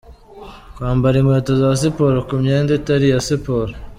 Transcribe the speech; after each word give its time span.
Kwambara 0.75 1.15
inkweto 1.19 1.51
za 1.61 1.69
siporo 1.81 2.17
ku 2.27 2.33
myenda 2.41 2.71
itari 2.79 3.05
iya 3.09 3.19
siporo. 3.29 3.71